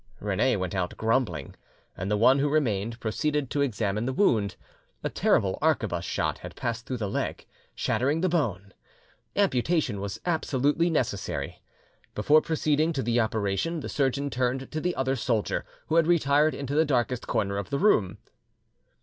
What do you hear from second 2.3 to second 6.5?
who remained proceeded to examine the wound. A terrible arquebus shot